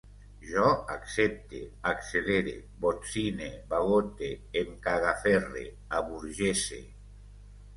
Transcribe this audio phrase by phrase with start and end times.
[0.51, 1.59] Jo accepte,
[1.91, 2.55] accelere,
[2.85, 4.31] botzine, bagote,
[4.63, 5.65] em cagaferre,
[5.99, 6.81] aburgese